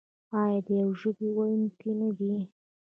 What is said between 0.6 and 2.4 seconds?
د یوې ژبې ویونکي نه دي؟